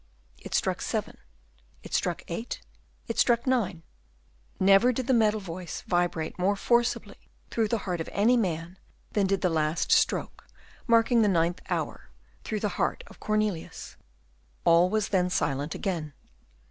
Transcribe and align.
It 0.39 0.55
struck 0.55 0.81
seven, 0.81 1.19
it 1.83 1.93
struck 1.93 2.23
eight, 2.27 2.59
it 3.07 3.19
struck 3.19 3.45
nine. 3.45 3.83
Never 4.59 4.91
did 4.91 5.05
the 5.05 5.13
metal 5.13 5.39
voice 5.39 5.81
vibrate 5.81 6.39
more 6.39 6.55
forcibly 6.55 7.29
through 7.51 7.67
the 7.67 7.77
heart 7.85 8.01
of 8.01 8.09
any 8.11 8.35
man 8.35 8.79
than 9.11 9.27
did 9.27 9.41
the 9.41 9.49
last 9.51 9.91
stroke, 9.91 10.47
marking 10.87 11.21
the 11.21 11.27
ninth 11.27 11.61
hour, 11.69 12.09
through 12.43 12.61
the 12.61 12.69
heart 12.81 13.03
of 13.05 13.19
Cornelius. 13.19 13.95
All 14.65 14.89
was 14.89 15.09
then 15.09 15.29
silent 15.29 15.75
again. 15.75 16.13